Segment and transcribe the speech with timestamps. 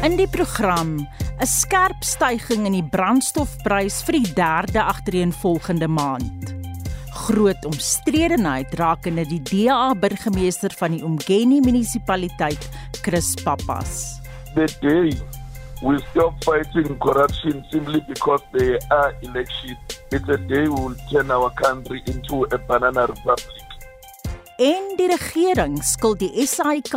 [0.00, 6.54] In die program 'n skerp stygings in die brandstofprys vir die derde agtereenvolgende maand.
[7.26, 12.64] Groot omstredenheid rakende die DA burgemeester van die Umgeni munisipaliteit,
[13.02, 14.20] Chris Pappas.
[14.54, 15.12] The day
[15.82, 19.76] we stop fighting corruption simply because there are elections,
[20.10, 23.59] it's a day we will turn our country into a banana republic.
[24.60, 26.92] En die regering skuld die SAIK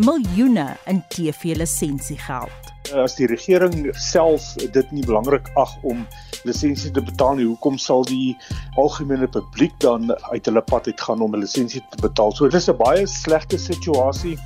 [0.00, 2.70] miljoene in TV-lisensiegeld.
[2.96, 6.06] As die regering self dit nie belangrik ag om
[6.48, 8.32] lisensie te betaal nie, hoekom sal die
[8.80, 12.32] algemene publiek dan uit hulle pad uit gaan om 'n lisensie te betaal?
[12.32, 14.38] So dis 'n baie slegte situasie.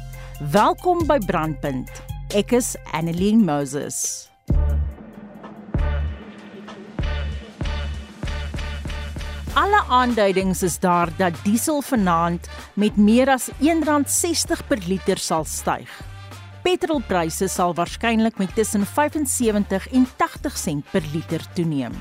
[0.51, 1.91] Welkom by Brandpunt.
[2.35, 4.26] Ek is Annelien Moses.
[9.57, 15.89] Alle aanduidings is daar dat diesel vanaand met meer as R1.60 per liter sal styg.
[16.61, 21.97] Petrolpryse sal waarskynlik met tussen 75 en 80 sent per liter toeneem.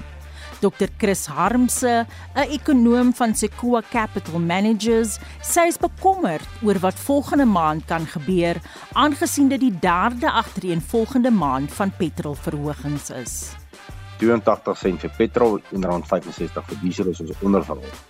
[0.60, 7.46] Dr Chris Harmse, 'n ekonoom van Sequoia Capital Managers, sê is bekommerd oor wat volgende
[7.46, 8.60] maand kan gebeur
[8.94, 13.65] aangesien dit die derde agtereenvolgende maand van petrolverhogings is.
[14.20, 18.02] 82 sent vir petrol en R65 vir diesel is ons onderverhog.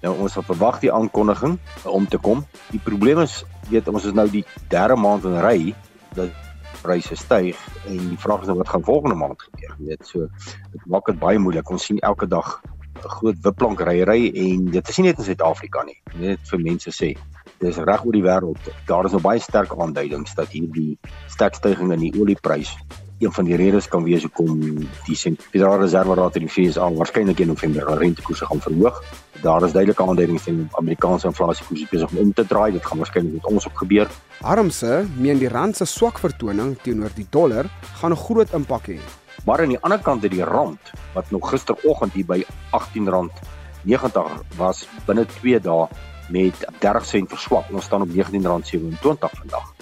[0.00, 2.44] Nou ons het verwag die aankondiging om te kom.
[2.72, 5.74] Die probleem is, weet ons is nou die derde maand in ry
[6.16, 6.32] dat
[6.80, 7.58] pryse styg
[7.90, 9.74] en die vraag is nou wat gaan volgende maand gebeur.
[9.76, 10.28] Jy weet so
[10.72, 11.68] dit maak dit baie moeilik.
[11.70, 12.60] Ons sien elke dag
[13.00, 16.00] 'n groot wipplank ryery en dit is nie net in Suid-Afrika nie.
[16.14, 17.16] Net vir mense sê
[17.60, 18.72] dis reg oor die wêreld.
[18.86, 22.76] Daar is nou baie sterk aanduidings dat hierdie sterk stygings in die oliepryse
[23.20, 24.60] een van die redes kan wees hoekom
[25.04, 29.02] die sentrale reserveraad in die FSA waarskynlik in November rentekoerse gaan verhoog.
[29.42, 32.72] Daar is duidelike aanduidings die Amerikaanse inflasiekoers besig om te draai.
[32.72, 34.08] Dit gaan waarskynlik met ons ook gebeur.
[34.40, 37.68] Harmse meen die rand se swak vertoning teenoor die dollar
[38.00, 38.98] gaan 'n groot impak hê.
[39.44, 40.80] Maar aan die ander kant het die rand
[41.12, 45.88] wat nog gisteroggend hier by R18.90 was binne 2 dae
[46.30, 47.72] met 30 sent verswak.
[47.72, 49.74] Ons staan op R19.27 vandag.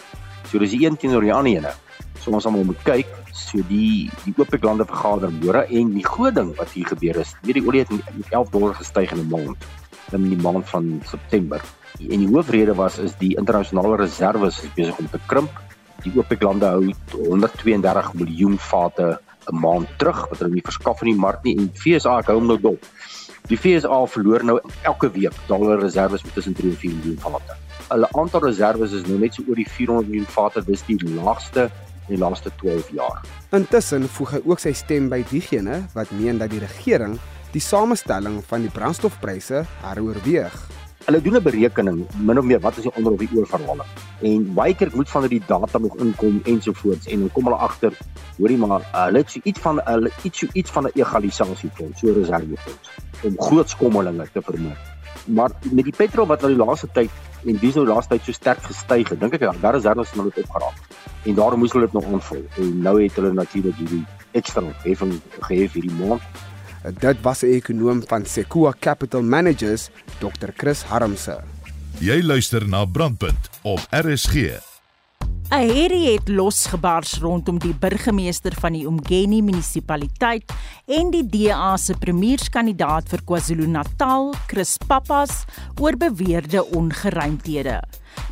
[0.51, 1.73] So dis die een teenoor die ander ene.
[2.19, 3.07] So ons almal moet kyk
[3.39, 7.35] so die die OPEC lande vergader môre en die groot ding wat hier gebeur is,
[7.43, 9.69] weet die olie het met 11 dollar gestyg in 'n maand
[10.13, 11.63] in die maand van September.
[11.99, 15.51] En die hoofrede was is die internasionale reserve is besig om te krimp.
[16.03, 19.19] Die OPEC lande hou 132 miljoen vate
[19.53, 22.47] 'n maand terug wat hulle nie verskaf in die mark nie en FSA hou hom
[22.47, 22.85] nou dop.
[23.49, 27.57] Die FSA verloor nou elke week dollar reserve met tussen 3 en 4 miljoen vate.
[27.89, 31.71] Hulle aantal reserve is nou net so oor die 400 miljoen vate, dis die laagste
[32.09, 33.23] die laaste 12 jaar.
[33.57, 37.19] Intussen voeg hy ook sy stem by diegene wat meen dat die regering
[37.55, 40.57] die samestelling van die brandstofpryse heroorweeg.
[41.09, 43.89] Hulle doen 'n berekening min of meer wat is die onder of die oorverhaling.
[44.21, 47.93] En baie keer moet van die data nog inkom ensovoorts en dan kom hulle agter,
[48.39, 52.01] hoorie maar, hulle het so iets van hulle iets so iets van 'n egalisasie fonds,
[52.01, 52.91] so reservefonds
[53.23, 54.77] om groot skommelinge te vermy.
[55.25, 57.11] Maar met die petrol wat nou die laaste tyd
[57.47, 60.89] en diesel laaste tyd so sterk gestyg het, dink ek daar is reserves nou opgeraak
[61.25, 62.45] en daarom moes hulle dit nog aanvul.
[62.57, 64.05] En nou het hulle natuurlik hierdie
[64.39, 66.23] ekstra heffing gehef hierdie maand.
[67.03, 70.51] Dit was 'n ekonom van Sequoia Capital Managers, Dr.
[70.57, 71.43] Chris Harmse.
[71.99, 74.68] Jy luister na Brandpunt op RSG.
[75.49, 80.53] 'n Herrie het losgebars rondom die burgemeester van die Umgeni munisipaliteit
[80.85, 85.47] en die DA se premierskandidaat vir KwaZulu-Natal, Chris Pappas,
[85.81, 87.79] oor beweerde ongeruimthede.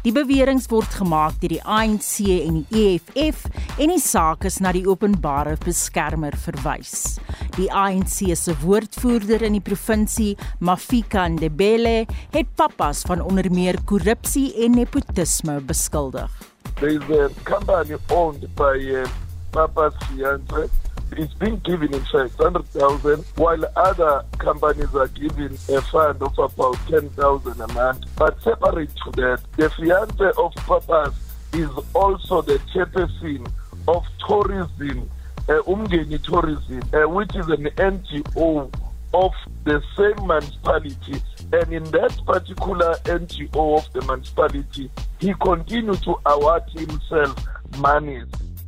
[0.05, 3.47] Die beweringe word gemaak deur die ANC en die EFF
[3.81, 7.17] en die saak is na die openbare beskermer verwys.
[7.57, 12.05] Die ANC se woordvoerder in die provinsie, Mafika Ndebele,
[12.37, 16.56] het Pappas van onder meer korrupsie en nepotisme beskuldig.
[16.79, 19.09] There is a company owned by uh,
[19.51, 20.71] Papa's fiance.
[21.13, 26.77] It's been given in fact 100,000 while other companies are given a fund of about
[26.89, 28.05] 10,000 a month.
[28.17, 31.15] But separate to that, the fiance of Papa's
[31.55, 33.51] is also the chairperson
[33.89, 35.09] of tourism,
[35.49, 38.71] uh, Umgeni Tourism, uh, which is an NGO
[39.13, 39.33] of
[39.65, 41.23] the same municipality.
[41.53, 47.35] And in that particular NGO of the municipality he continued to award himself
[47.79, 48.27] monies.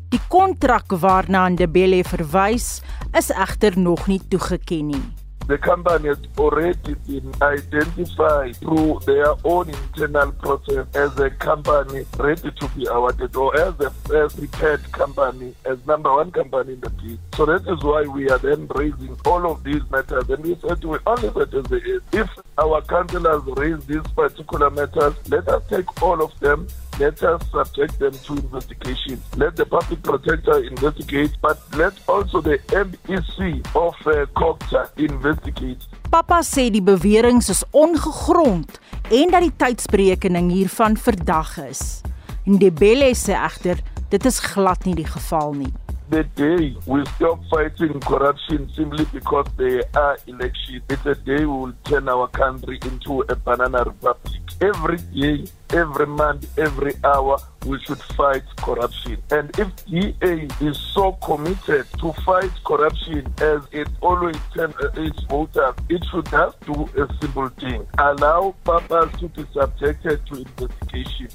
[0.08, 2.81] Die kontrak waarna Ndebele verwys
[3.12, 5.02] is egter nog nie toegeken nie.
[5.48, 12.50] The company has already been identified through their own internal process as a company ready
[12.50, 16.90] to be awarded or as a first prepared company, as number one company in the
[16.90, 17.18] bid.
[17.34, 20.28] So that is why we are then raising all of these matters.
[20.28, 22.02] And we said we only said as it is.
[22.12, 22.28] If
[22.58, 26.68] our councillors raise these particular matters, let us take all of them
[26.98, 29.22] let us subject them to investigation.
[29.36, 35.86] Let the public protector investigate, but let also the MEC of uh, COGTA investigate.
[36.10, 38.80] Papa sê die bewering is ongegrond
[39.10, 42.00] en dat die tydsberekening hiervan verdag is.
[42.48, 45.72] Ndebele sê egter dit is glad nie die geval nie.
[46.10, 51.46] The day we stop fighting corruption simply because there are elections, it's a day we
[51.46, 54.40] will turn our country into a banana republic.
[54.60, 59.22] Every day, every month, every hour, we should fight corruption.
[59.31, 65.75] And if DA is so committed to fight corruption as it always tells its voters,
[65.88, 67.87] it should just do a simple thing.
[67.99, 71.28] Allow papas to be subjected to investigation.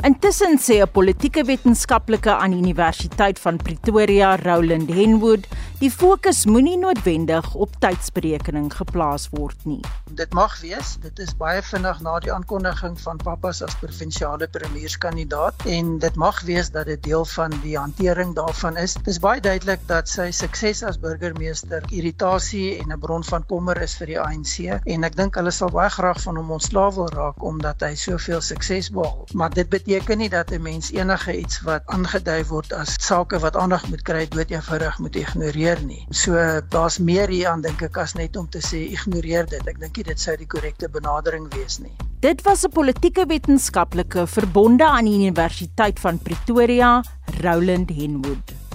[0.00, 5.44] Intussen sê 'n politieke wetenskaplike aan die Universiteit van Pretoria, Roland Henwood,
[5.80, 9.82] die fokus moenie noodwendig op tydsberekening geplaas word nie.
[10.16, 15.66] Dit mag wees, dit is baie vinnig na die aankondiging van Pappas as provinsiale premierskandidaat
[15.66, 18.94] en dit mag wees dat dit deel van die hantering daarvan is.
[18.94, 23.82] Dit is baie duidelik dat sy sukses as burgemeester irritasie en 'n bron van kommer
[23.82, 27.08] is vir die ANC en ek dink hulle sal baie graag van hom ontslaaw wil
[27.08, 29.26] raak omdat hy soveel sukses behaal.
[29.34, 33.56] Maar dit beteken nie dat 'n mens enige iets wat aangedui word as sake wat
[33.56, 36.06] aandag moet kry dood eenvoudig moet ignoreer nie.
[36.10, 39.66] So daar's meer hier aan dink ek as net om te sê ignoreer dit.
[39.66, 41.92] Ek dink dit sou die korrekte benadering wees nie.
[42.20, 47.02] Dit was 'n politieke wetenskaplike verbonde aan die Universiteit van Pretoria,
[47.42, 48.69] Roland Henwood.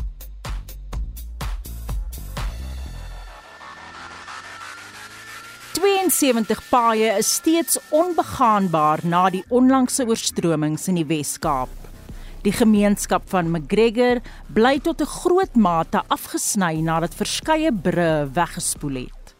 [6.06, 11.72] 72 paaie is steeds onbegaanbaar na die onlangse oorstromings in die Wes-Kaap.
[12.46, 14.22] Die gemeenskap van McGregor
[14.54, 19.36] bly tot 'n groot mate afgesny nadat verskeie brûe weggespoel het.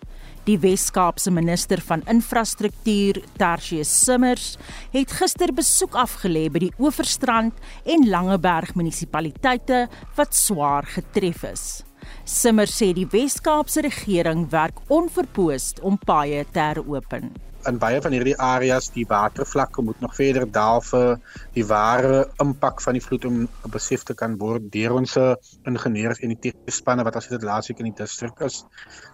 [0.46, 4.58] Die Wes-Kaapse minister van infrastruktuur, Tertius Simmers,
[4.92, 7.54] het gister besoek afgelê by die Oeverstrand
[7.86, 11.84] en Langeberg munisipaliteite wat swaar getref is.
[12.25, 17.30] Simmer sê die Wes-Kaapse regering werk onverpoost om paaie te heropen.
[17.66, 21.16] In baie van hierdie areas die watervlakke moet nog verder daal vir
[21.56, 23.40] die ware impak van die vloed om
[23.74, 27.81] besef te kan word deur ons ingenieurs en die tegniese spanne wat as dit laasweek
[27.81, 28.60] in die distrik is.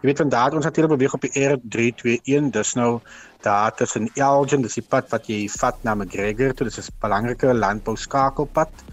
[0.02, 2.92] Jy weet vandag ons natuurlik beweeg op die R321 dis nou
[3.48, 7.56] daar tussen Elgin dis die pad wat jy vat na McGregor toe dis 'n belangrike
[7.56, 8.84] landbou skakelpad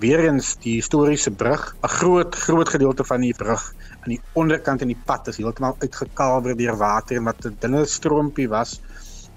[0.00, 4.80] weer eens die historiese brug, 'n groot groot gedeelte van die brug aan die onderkant
[4.80, 8.80] in die pad is heeltemal uitgekalwer deur water en wat 'n dunne stroompie was,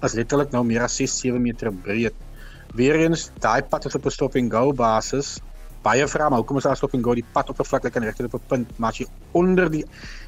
[0.00, 2.14] was letterlik nou meer as 6-7 meter breed.
[2.74, 5.40] Weer eens daai pad is op 'n stop and go basis.
[5.82, 8.34] Baie vra maar hoekom is daar stop and go die pad oppervlakte kan regtig op
[8.34, 9.84] 'n punt, maar as jy onder die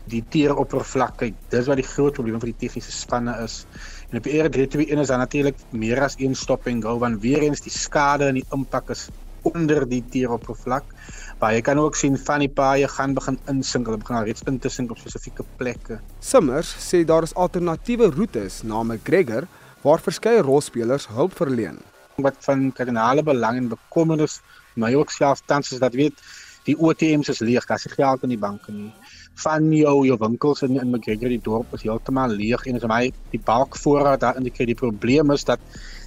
[0.06, 3.66] die teer oppervlakte, dis wat die groot probleem vir die tegniese spanne is.
[4.10, 7.42] En op die R321 is daar natuurlik meer as een stop and go want weer
[7.42, 9.08] eens die skade en die impak is
[9.52, 10.84] onder die teeroppervlak.
[11.38, 14.42] Maar jy kan ook sien van die paaie gaan begin insink, hulle begin al reeds
[14.50, 16.00] in te sink op spesifieke plekke.
[16.20, 19.46] Simmers sê daar is alternatiewe roetes na McGregor
[19.84, 21.78] waar verskeie rolspelers hulp verleen.
[22.18, 24.40] Wat van kardinale belang en bekommernis
[24.74, 26.18] my ook self tans is dat weet
[26.68, 28.90] die ATM's is leeg, daar's geld in die banke nie.
[29.42, 33.02] Van jou jou winkels in in McGregor die dorp is heeltemal leeg en as my
[33.32, 35.60] die balk voorraad daar in die probleem is dat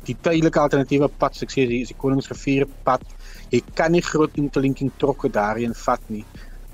[0.06, 3.04] die tydelike alternatiewe pad, ek sê die, die Koningsrivier pad
[3.52, 6.26] jy kan nie groot interlinking trokke daarin vat nie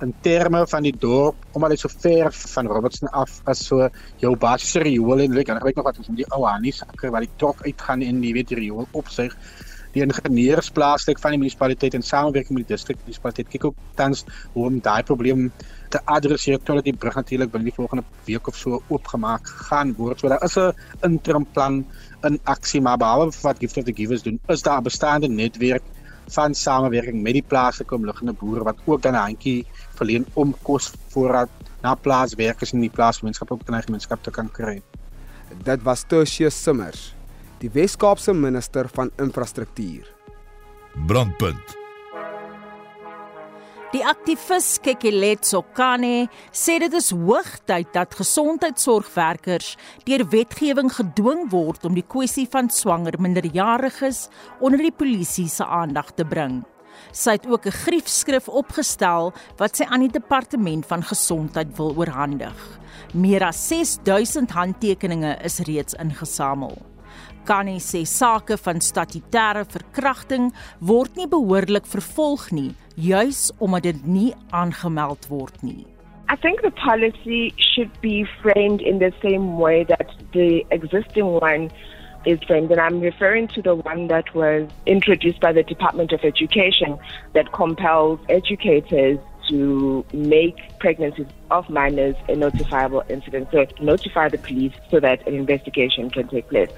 [0.02, 3.88] in terme van die dorp omdat dit so ver van Robertson af as so
[4.22, 7.26] jou basiese riool en ek weet nog wat ons met die ou Annie sakker waar
[7.26, 9.34] die trok uitgaan en jy weet die riool opsuig
[9.98, 14.24] die ingenieursplaaslik van die munisipaliteit en samewerking met die distrik munisipaliteit kyk ook tans
[14.54, 15.50] hoe om daai probleem
[15.94, 20.20] te adresseer totdat die brug natuurlik binne die volgende week of so oopgemaak gaan word.
[20.20, 20.74] So daar is 'n
[21.04, 21.86] interim plan
[22.24, 25.84] in aksie maar behalwe wat Gift of the Givers doen, is daar 'n bestaande netwerk
[26.28, 31.50] van samewerking met die plaaslike omliggende boere wat ook dan 'n handjie verleen om kosvoorraad
[31.82, 34.82] na plaaswerkers in die plaasgemeenskap op die gemeenskap te kan kry.
[35.64, 37.14] Dit was Tertius Simmers,
[37.62, 40.06] die Wes-Kaapse minister van infrastruktuur.
[41.08, 41.76] Brandpunt
[43.94, 49.72] Die aktivis Kekelet Sokane sê dit is hoogtyd dat gesondheidsorgwerkers
[50.06, 54.28] deur wetgewing gedwing word om die kwessie van swanger minderjariges
[54.60, 56.60] onder die polisie se aandag te bring.
[57.16, 62.58] Sy het ook 'n griefskrif opgestel wat sy aan die departement van gesondheid wil oorhandig.
[63.14, 66.78] Meer as 6000 handtekeninge is reeds ingesamel
[67.46, 74.08] kan nie sê sake van statutêre verkrachting word nie behoorlik vervolg nie, juis omdat dit
[74.08, 75.86] nie aangemeld word nie.
[76.30, 81.72] I think the policy should be framed in the same way that the existing one
[82.26, 86.26] is framed, and I'm referring to the one that was introduced by the Department of
[86.26, 87.00] Education
[87.34, 89.20] that compels educators
[89.50, 93.48] to make pregnancies of minors a notifiable incident.
[93.52, 96.70] So notify the police so that an investigation can take place.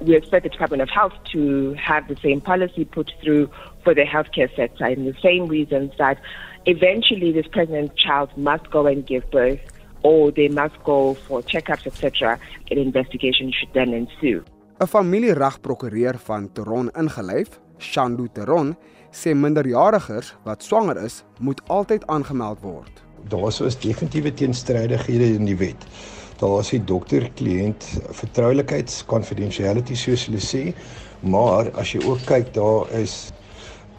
[0.00, 3.50] We expect the Department of Health to have the same policy put through
[3.82, 6.18] for the healthcare sector in the same reasons that
[6.66, 9.60] eventually this pregnant child must go and give birth
[10.02, 12.38] or they must go for checkups, etc.
[12.70, 14.42] An investigation should then ensue.
[14.80, 18.76] 'n Familieregprokureur van Toron ingelyf, Shandu Toron,
[19.10, 23.02] sê minderjariges wat swanger is, moet altyd aangemeld word.
[23.28, 25.86] Daar is definitiewe teenstrydighede in die wet.
[26.44, 30.74] Daar is die dokter-kliënt vertroulikheids confidentiality soos hulle sê,
[31.24, 33.14] maar as jy ook kyk, daar is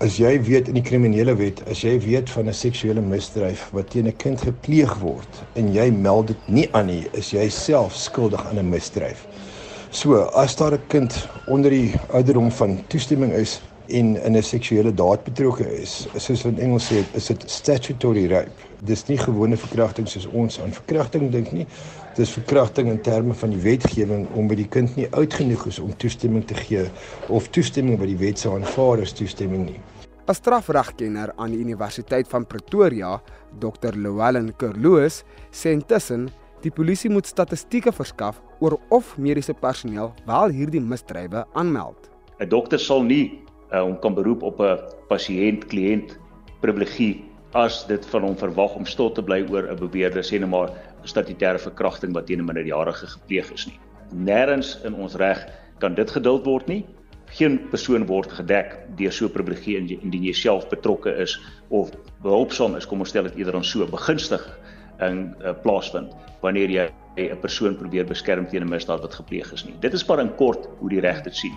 [0.03, 3.89] as jy weet in die kriminele wet, as jy weet van 'n seksuele misdryf wat
[3.89, 7.95] teen 'n kind gepleeg word en jy meld dit nie aan nie, is jy self
[7.95, 9.25] skuldig aan 'n misdryf.
[9.89, 14.93] So, as daar 'n kind onder die ouderdom van toestemming is en in 'n seksuele
[14.93, 18.51] daad betrokke is, soos in Engels sê, is dit statutory rape.
[18.83, 21.65] Dis nie gewone verkrachting soos ons aan verkrachting dink nie.
[22.15, 25.79] Dis verkrachting in terme van die wetgewing om by die kind nie oud genoeg is
[25.79, 26.85] om toestemming te gee
[27.27, 29.79] of toestemming by die wet sou aanvaar as toestemming nie.
[30.27, 33.21] 'n Strafregkenner aan die Universiteit van Pretoria,
[33.59, 33.93] Dr.
[33.93, 36.29] Llewellyn Kerloos, sê intussen
[36.61, 42.09] die polisie moet statistieke verskaf oor of mediese personeel wel hierdie misdrywe aanmeld.
[42.39, 43.44] 'n Dokter sal nie
[43.75, 44.79] uh, om kan beroep op 'n
[45.09, 46.17] pasiënt kliënt
[46.61, 47.23] privilegie
[47.55, 50.71] as dit van hom verwag om stil te bly oor 'n beweerde sê net maar
[51.03, 53.79] statutêre verkrachting wat teen 'n minderjarige gepleeg is nie.
[54.13, 55.45] Nêrens in ons reg
[55.79, 56.85] kan dit geduld word nie.
[57.25, 61.39] Geen persoon word gedek deur so 'n privilegie indien jy self betrokke is
[61.69, 61.91] of
[62.21, 64.41] behulpsaam is, kom ons stel dit eerder dan so, begunstig
[65.01, 66.85] in uh, plaasvind wanneer jy
[67.17, 69.75] 'n persoon probeer beskerm teen 'n misdaad wat gepleeg is nie.
[69.79, 71.55] Dit is maar in kort hoe die reg dit sien.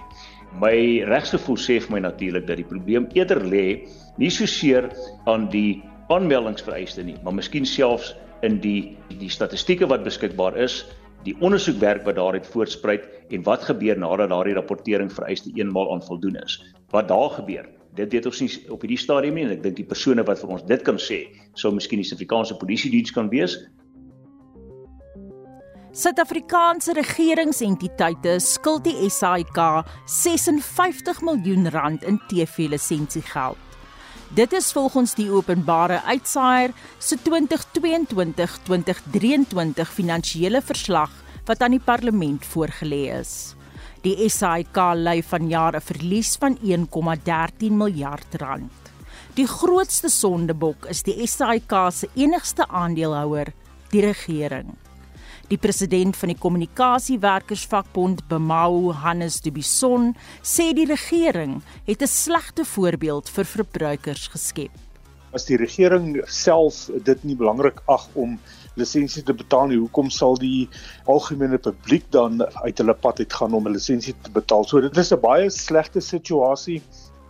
[0.61, 4.91] My regsgevoel sê vir my natuurlik dat die probleem eerder lê nie so seer
[5.27, 10.87] aan die aanmeldingsvereiste nie, maar miskien selfs in die die statistieke wat beskikbaar is,
[11.25, 16.37] die ondersoekwerk wat daaruit voortspruit en wat gebeur nadat daardie rapportering vereiste eenmaal aan voldoen
[16.45, 16.63] is.
[16.95, 17.67] Wat daar gebeur,
[17.97, 20.55] dit weet ons nie op hierdie stadium nie en ek dink die persone wat vir
[20.59, 23.57] ons dit kan sê, sou miskien die Suid-Afrikaanse Polisie diens kan wees
[25.99, 29.57] Suid-Afrikaanse regeringsentiteite skuld die SAIK
[30.07, 33.59] 56 miljoen rand in TV-lisensiegeld.
[34.37, 36.71] Dit is volgens die openbare uitsaaier
[37.03, 41.11] se 2022-2023 finansiële verslag
[41.49, 43.58] wat aan die parlement voorgelê is.
[44.09, 48.73] Die SAIK ly vanjaar 'n verlies van 1,13 miljard rand.
[49.37, 53.53] Die grootste sondebok is die SAIK se enigste aandeelhouer,
[53.91, 54.71] die regering.
[55.49, 63.29] Die president van die kommunikasiewerkersvakbond Bemau, Hannes Dubison, sê die regering het 'n slegte voorbeeld
[63.29, 64.73] vir verbruikers geskep.
[65.35, 68.39] As die regering self dit nie belangrik ag om
[68.79, 70.69] lisensie te betaal nie, hoekom sal die
[71.11, 74.65] algemene publiek dan uit hulle pad uit gaan om 'n lisensie te betaal?
[74.65, 76.83] So dit is 'n baie slegte situasie.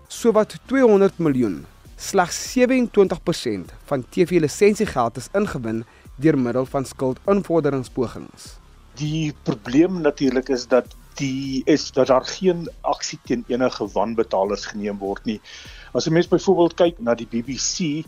[0.08, 5.84] Sowat 200 miljoen, slegs 27% van TV-lisensiegeld is ingewin
[6.16, 8.56] deur middel van skuldinvorderingspogings.
[8.94, 14.98] Die probleem natuurlik is dat die is dat daar geen aksie teen enige wanbetalers geneem
[14.98, 15.40] word nie.
[15.92, 18.04] As 'n mens byvoorbeeld kyk na die BBC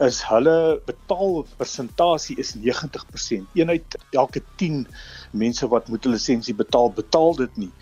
[0.00, 3.44] is hulle betaalpersentasie is 90%.
[3.54, 4.86] Een uit elke 10
[5.30, 7.72] mense wat moet 'n lisensie betaal, betaal dit nie.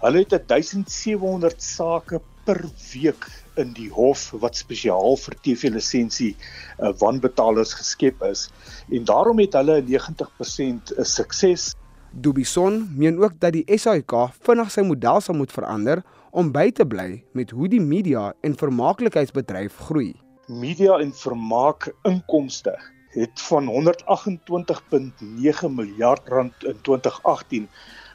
[0.00, 3.26] Hulle het 1700 sake per week
[3.60, 6.36] in die hof wat spesiaal vir TV lisensie
[6.78, 8.48] uh, wanbetalers geskep is
[8.90, 11.74] en daarom het hulle 90% 'n sukses.
[12.12, 16.86] Dubison meen ook dat die SAIK vinnig sy model sal moet verander om by te
[16.86, 20.29] bly met hoe die media en vermaaklikheidsbedryf groei.
[20.50, 22.74] Media en vermaak inkomste
[23.14, 27.68] het van 128.9 miljard rand in 2018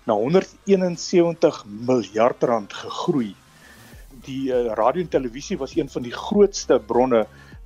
[0.04, 3.36] na 171 miljard rand gegroei
[4.26, 7.26] die uh, radio en televisie was een van die grootste bronne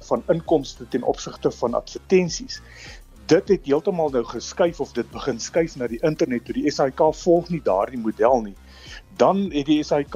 [0.10, 2.62] van inkomste ten opsigte van advertensies.
[3.30, 7.04] Dit het heeltemal nou geskuif of dit begin skuif na die internet toe die SAK
[7.22, 8.56] volg nie daardie model nie.
[9.18, 10.16] Dan het die SAK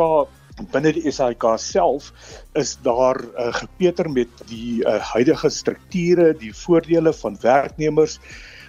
[0.74, 2.12] binne die SAK self
[2.60, 8.20] is daar uh, gepeter met die uh, huidige strukture, die voordele van werknemers.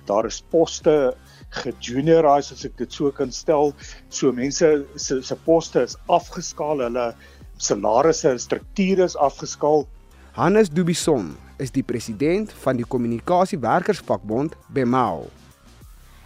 [0.08, 1.14] Daar is poste
[1.54, 3.72] gejuniorize as ek dit so kan stel.
[4.08, 7.12] So mense se se poste is afgeskaal, hulle
[7.60, 9.86] salarisse en strukture is afgeskaal.
[10.34, 15.28] Hannes Dubison is die president van die kommunikasiewerkersvakbond Bemao.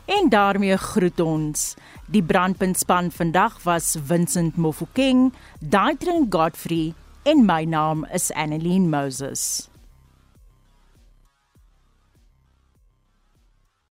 [0.09, 1.75] En daarmee groet ons.
[2.07, 9.69] Die brandpuntspan vandag was Vincent Mofokeng, Daitrin Godfrey en my naam is Annelien Moses.